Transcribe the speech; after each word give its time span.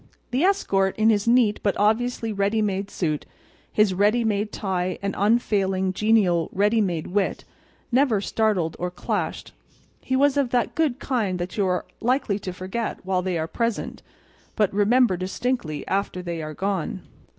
The 0.31 0.41
escort, 0.43 0.97
in 0.97 1.11
his 1.11 1.27
neat 1.27 1.59
but 1.61 1.77
obviously 1.77 2.33
ready 2.33 2.59
made 2.59 2.89
suit, 2.89 3.27
his 3.71 3.93
ready 3.93 4.23
made 4.23 4.51
tie 4.51 4.97
and 4.99 5.13
unfailing, 5.15 5.93
genial, 5.93 6.49
ready 6.51 6.81
made 6.81 7.05
wit 7.05 7.45
never 7.91 8.19
startled 8.19 8.75
or 8.79 8.89
clashed. 8.89 9.53
He 10.03 10.15
was 10.15 10.37
of 10.37 10.49
that 10.49 10.73
good 10.73 10.97
kind 10.97 11.37
that 11.37 11.55
you 11.55 11.67
are 11.67 11.85
likely 11.99 12.39
to 12.39 12.51
forget 12.51 12.97
while 13.05 13.21
they 13.21 13.37
are 13.37 13.47
present, 13.47 14.01
but 14.55 14.73
remember 14.73 15.17
distinctly 15.17 15.87
after 15.87 16.23
they 16.23 16.41
are 16.41 16.55
gone. 16.55 17.03